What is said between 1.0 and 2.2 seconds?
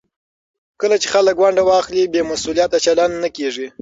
چې خلک ونډه واخلي،